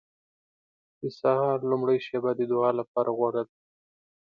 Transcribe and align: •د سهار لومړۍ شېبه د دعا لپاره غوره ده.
•د 1.01 1.03
سهار 1.19 1.57
لومړۍ 1.71 1.99
شېبه 2.05 2.31
د 2.35 2.41
دعا 2.51 2.71
لپاره 2.79 3.09
غوره 3.17 3.43
ده. 3.47 3.55